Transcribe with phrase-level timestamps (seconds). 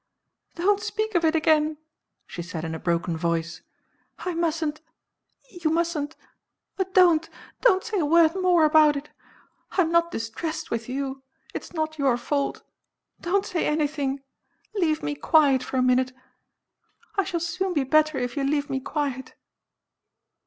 [0.55, 1.77] "Don't speak of it again!"
[2.25, 3.61] she said in a broken voice.
[4.17, 4.81] "I mustn't
[5.47, 6.15] you mustn't
[6.79, 7.29] ah, don't,
[7.61, 9.11] don't say a word more about it!
[9.73, 11.21] I'm not distressed with you
[11.53, 12.63] it is not your fault.
[13.19, 14.23] Don't say anything
[14.73, 16.13] leave me quiet for a minute.
[17.15, 19.35] I shall soon be better it you leave me quiet."